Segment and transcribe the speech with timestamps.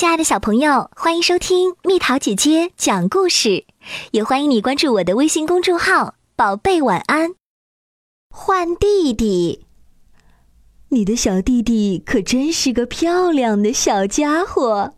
[0.00, 3.66] 亲爱的小朋友，欢迎收听蜜桃姐姐讲故事，
[4.12, 7.34] 也欢迎你关注我的微信公众号“宝贝晚安”。
[8.34, 9.66] 换弟弟，
[10.88, 14.94] 你的小弟弟可真是个漂亮的小家伙。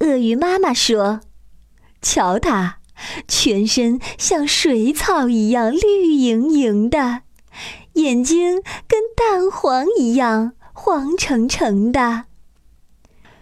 [0.00, 1.22] 鳄鱼妈妈说
[2.02, 2.80] ：“瞧他，
[3.26, 7.22] 全身像水草一样绿莹莹的，
[7.94, 12.26] 眼睛跟蛋黄一样黄澄澄的。”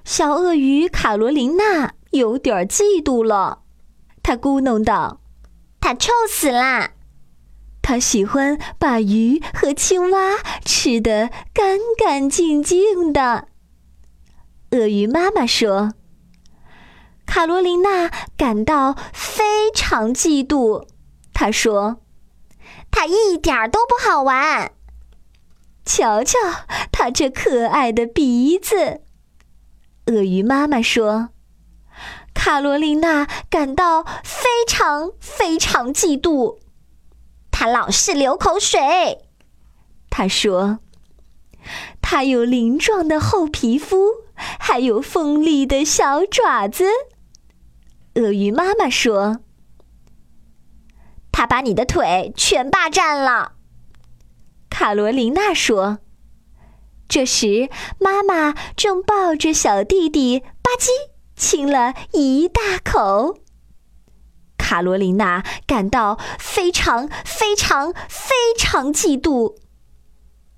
[0.06, 3.64] 小鳄鱼卡罗琳娜有点嫉妒了，
[4.22, 5.20] 她咕哝道
[5.80, 6.92] ：“它臭死啦！
[7.82, 13.48] 它喜欢把鱼和青蛙吃得干干净净的。”
[14.70, 15.94] 鳄鱼妈妈说
[17.26, 20.86] ：“卡罗琳娜感到非常嫉妒。”
[21.34, 21.96] 她说
[22.92, 24.70] ：“它一点都不好玩。
[25.84, 26.38] 瞧瞧
[26.92, 29.00] 它这可爱的鼻子。”
[30.06, 31.30] 鳄鱼妈妈说
[32.32, 36.58] ：“卡罗琳娜感到非常非常嫉妒，
[37.50, 39.26] 她老是流口水。”
[40.08, 40.78] 她说
[42.00, 46.84] ：“她有鳞状的厚皮肤，还有锋利的小爪子。”
[48.14, 49.40] 鳄鱼妈妈说
[51.32, 53.54] ：“她把你的腿全霸占了。”
[54.70, 55.98] 卡罗琳娜说。
[57.16, 60.90] 这时，妈妈正抱着小弟弟吧唧
[61.34, 63.38] 亲了一大口。
[64.58, 69.56] 卡罗琳娜感到非常非常非常嫉妒，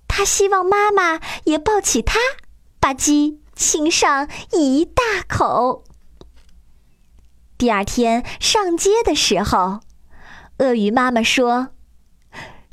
[0.08, 2.18] 她希望妈妈也抱起她，
[2.80, 5.84] 吧唧亲上一大口。
[7.56, 9.78] 第二天上街的时候，
[10.58, 11.68] 鳄鱼妈妈说。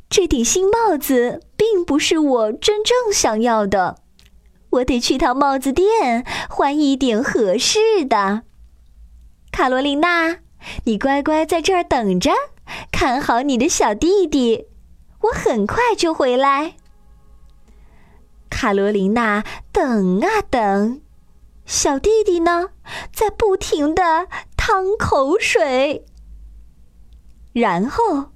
[0.08, 1.40] 这顶新帽子
[1.76, 3.98] 并不是我真正想要的，
[4.70, 8.44] 我得去趟帽子店换一顶合适的。
[9.52, 10.38] 卡罗琳娜，
[10.84, 12.30] 你乖乖在这儿等着，
[12.90, 14.68] 看好你的小弟弟，
[15.20, 16.76] 我很快就回来。
[18.48, 21.02] 卡罗琳娜等啊等，
[21.66, 22.70] 小弟弟呢，
[23.12, 26.06] 在不停的淌口水，
[27.52, 28.30] 然后。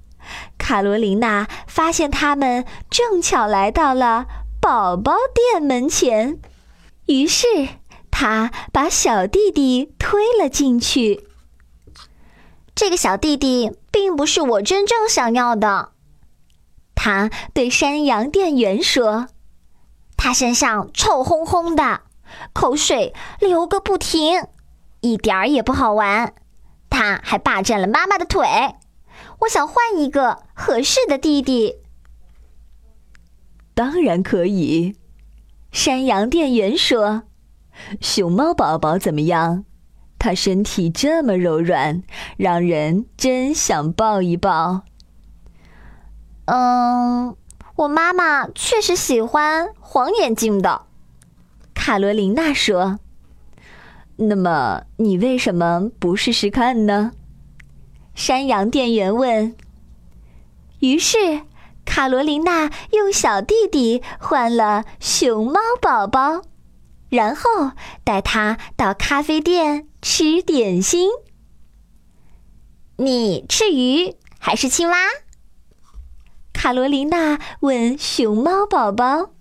[0.59, 4.25] 卡罗琳娜发现他们正巧来到了
[4.59, 6.37] 宝宝店门前，
[7.05, 7.47] 于是
[8.11, 11.25] 他把小弟弟推了进去。
[12.75, 15.93] 这个小弟弟并不是我真正想要的，
[16.93, 19.27] 他对山羊店员说
[20.17, 22.01] ：“他身上臭烘烘的，
[22.51, 24.45] 口水流个不停，
[24.99, 26.33] 一点儿也不好玩。
[26.89, 28.45] 他还霸占了妈妈的腿。”
[29.41, 31.77] 我想换一个合适的弟弟。
[33.73, 34.95] 当然可以，
[35.71, 37.23] 山羊店员说
[38.01, 39.65] ：“熊猫宝宝怎么样？
[40.19, 42.03] 它身体这么柔软，
[42.37, 44.83] 让人真想抱一抱。”
[46.45, 47.35] 嗯，
[47.77, 50.83] 我妈妈确实喜欢黄眼睛的。
[51.73, 52.99] 卡罗琳娜说
[54.17, 57.13] ：“那么你为什么不试试看呢？”
[58.21, 59.55] 山羊店员问。
[60.77, 61.41] 于是，
[61.85, 66.43] 卡罗琳娜用小弟弟换了熊猫宝宝，
[67.09, 67.71] 然后
[68.03, 71.09] 带他到咖啡店吃点心。
[72.97, 74.97] 你吃鱼还是青蛙？
[76.53, 79.31] 卡罗琳娜问熊猫宝宝。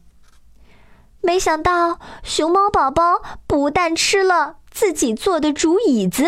[1.21, 6.25] 没想到，熊猫宝宝不但吃了自己做的竹椅子，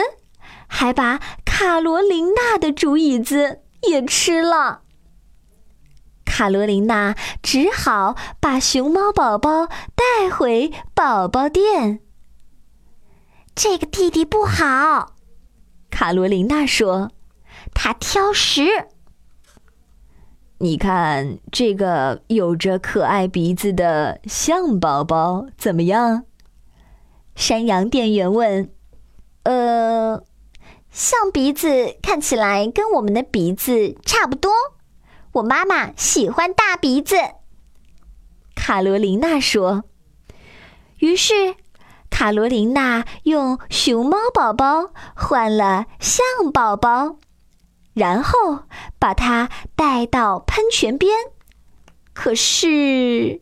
[0.67, 1.19] 还把。
[1.55, 4.81] 卡罗琳娜的竹椅子也吃了。
[6.25, 12.01] 卡罗琳娜只好把熊猫宝宝带回宝宝店。
[13.55, 15.15] 这个弟弟不好，
[15.91, 17.13] 卡罗琳娜说
[17.75, 18.89] ：“他挑食。”
[20.57, 26.25] 你看这个有着可爱鼻子的象宝宝怎么样？
[27.37, 28.73] 山羊店员问
[29.45, 30.25] ：“呃。”
[30.93, 34.53] 象鼻子看起来跟我们的鼻子差不多，
[35.33, 37.17] 我妈妈喜欢大鼻子。
[38.55, 39.85] 卡罗琳娜说。
[40.99, 41.57] 于是，
[42.11, 47.17] 卡罗琳娜用熊猫宝宝换了象宝宝，
[47.95, 48.61] 然后
[48.99, 51.17] 把它带到喷泉边。
[52.13, 53.41] 可是，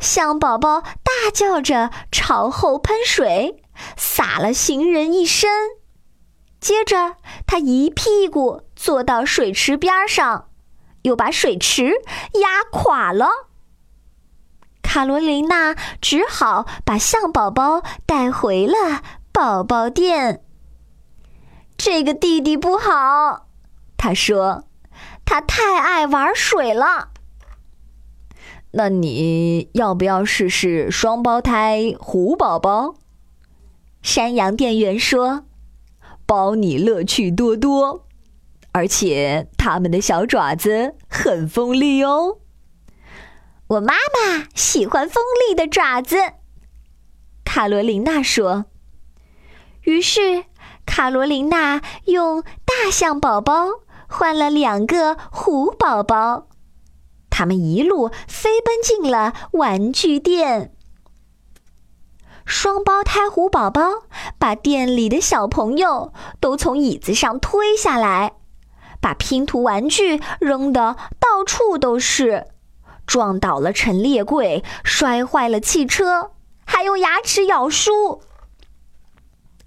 [0.00, 3.62] 象宝宝大叫着朝后喷水，
[3.96, 5.48] 洒了行人一身。
[6.62, 10.48] 接着，他一屁股坐到水池边上，
[11.02, 11.90] 又把水池
[12.40, 13.26] 压垮了。
[14.80, 20.44] 卡罗琳娜只好把象宝宝带回了宝宝店。
[21.76, 23.48] 这个弟弟不好，
[23.96, 24.62] 他说，
[25.24, 27.08] 他太爱玩水了。
[28.70, 32.94] 那你要不要试试双胞胎虎宝宝？
[34.00, 35.44] 山羊店员说
[36.26, 38.06] ：“包你乐趣多多，
[38.72, 42.38] 而且他们的小爪子很锋利哦。”
[43.68, 46.16] 我妈妈喜欢锋利的爪子，
[47.44, 48.66] 卡罗琳娜说。
[49.82, 50.44] 于是，
[50.84, 53.66] 卡罗琳娜用大象宝宝
[54.08, 56.48] 换了两个虎宝宝。
[57.30, 60.74] 他们一路飞奔进了玩具店。
[62.52, 64.02] 双胞胎虎宝宝
[64.38, 68.34] 把店里的小朋友都从椅子上推下来，
[69.00, 72.48] 把拼图玩具扔得到处都是，
[73.06, 76.32] 撞倒了陈列柜，摔坏了汽车，
[76.66, 78.20] 还用牙齿咬书。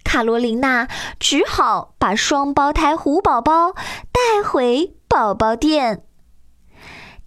[0.03, 0.87] 卡罗琳娜
[1.19, 3.73] 只好把双胞胎虎宝宝
[4.11, 6.05] 带回宝宝店。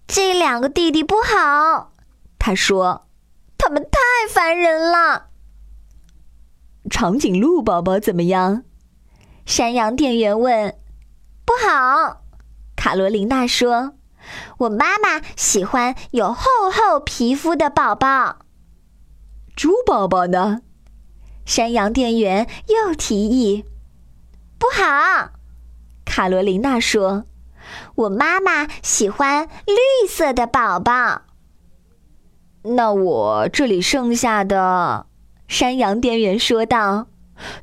[0.07, 1.91] 这两个弟弟不好，
[2.39, 3.07] 他说
[3.59, 5.25] ：“他们太烦人了。”
[6.89, 8.63] 长颈鹿宝宝怎么样？
[9.45, 10.75] 山羊店员问。
[11.45, 12.23] “不好。”
[12.75, 13.93] 卡罗琳娜说
[14.59, 18.39] ，“我妈妈喜欢有厚厚皮肤的宝宝。”
[19.55, 20.61] 猪宝宝呢？
[21.45, 23.65] 山羊店员又提议。
[24.57, 25.31] “不好。”
[26.05, 27.25] 卡罗琳娜说。
[27.93, 31.21] 我妈妈喜欢绿色的宝宝。
[32.63, 35.05] 那我这里剩下的，
[35.49, 37.07] 山羊店员说道，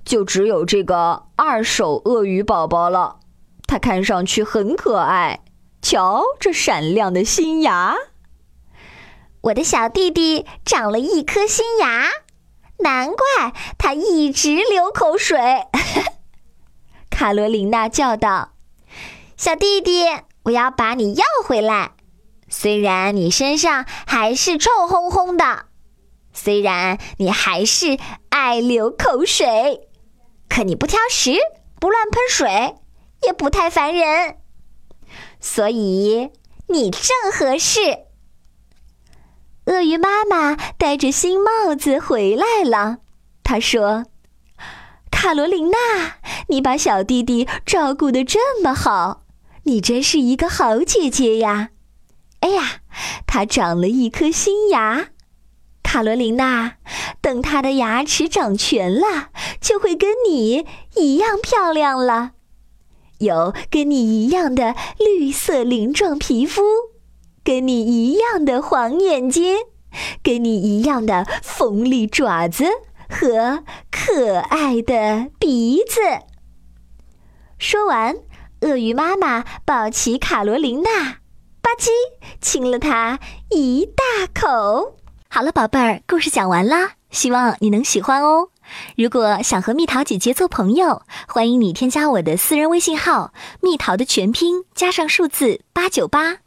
[0.05, 3.21] 就只有这个二手鳄鱼宝宝了。
[3.69, 5.44] 它看上去很可爱，
[5.81, 7.94] 瞧这闪亮的新牙。
[9.41, 12.09] 我的小弟弟长了一颗新牙，
[12.79, 15.38] 难怪他一直流口水。
[17.09, 18.50] 卡罗琳娜叫道。
[19.37, 20.05] 小弟弟，
[20.43, 21.93] 我要把你要回来。
[22.49, 25.67] 虽然你身上还是臭烘烘的，
[26.37, 27.99] 虽然你还是
[28.29, 29.88] 爱流口水，
[30.49, 31.33] 可你不挑食，
[31.81, 32.77] 不乱喷水，
[33.27, 34.37] 也不太烦人，
[35.41, 36.31] 所以
[36.69, 37.81] 你正合适。
[39.65, 42.99] 鳄鱼妈妈戴着新帽子回来了，
[43.43, 44.05] 她说
[45.11, 46.19] ：“卡罗琳娜，
[46.49, 49.23] 你把小弟弟照顾的这么好。”
[49.65, 51.71] 你真是一个好姐姐呀！
[52.38, 52.83] 哎呀，
[53.27, 55.09] 她长了一颗新牙，
[55.87, 56.79] 卡罗琳娜。
[57.21, 59.31] 等她的牙齿长全了，
[59.61, 60.67] 就会跟你
[60.97, 62.33] 一样漂亮了，
[63.19, 66.62] 有跟你一样的绿色鳞状皮肤，
[67.44, 69.56] 跟你一样的黄眼睛，
[70.23, 72.65] 跟你一样的锋利爪子
[73.09, 76.00] 和可爱的鼻子。
[77.59, 78.17] 说完。
[78.62, 81.19] 鳄鱼妈妈抱起卡罗琳娜，
[81.61, 81.91] 吧唧
[82.41, 84.97] 亲了她一大口。
[85.28, 88.49] 好了，宝贝儿，故事讲完啦，希望你能喜欢哦。
[88.96, 96.38] 如果想和蜜桃姐姐做朋友，欢迎你添加我的私人微信号“蜜桃”的全拼加上数字八九八。